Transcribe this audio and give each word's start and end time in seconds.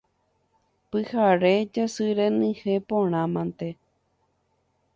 Pyhare 0.89 1.53
jasy 1.73 2.07
renyhẽ 2.17 2.75
porã 2.87 3.23
mante. 3.33 3.69